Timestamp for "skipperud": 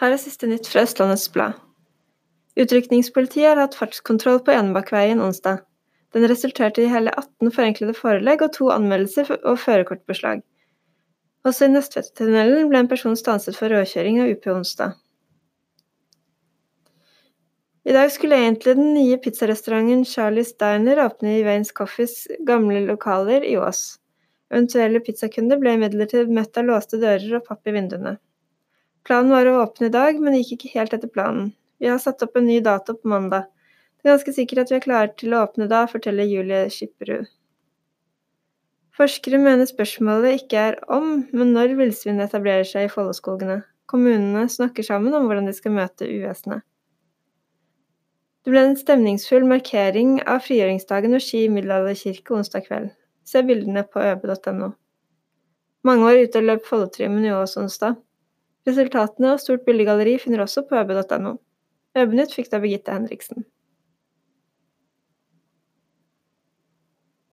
36.70-37.30